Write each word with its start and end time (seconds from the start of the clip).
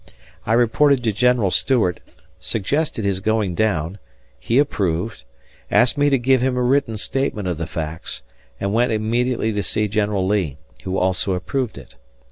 I 0.47 0.53
reported 0.53 1.03
to 1.03 1.11
General 1.11 1.51
Stuart, 1.51 1.99
suggested 2.39 3.05
his 3.05 3.19
going 3.19 3.53
down, 3.53 3.99
he 4.39 4.57
approved, 4.57 5.21
asked 5.69 5.95
me 5.95 6.09
to 6.09 6.17
give 6.17 6.41
him 6.41 6.57
a 6.57 6.63
written 6.63 6.97
statement 6.97 7.47
of 7.47 7.59
the 7.59 7.67
facts, 7.67 8.23
and 8.59 8.73
went 8.73 8.91
immediately 8.91 9.53
to 9.53 9.61
see 9.61 9.87
General 9.87 10.25
Lee, 10.25 10.57
who 10.85 10.97
also 10.97 11.35
approved 11.35 11.77
it. 11.77 11.97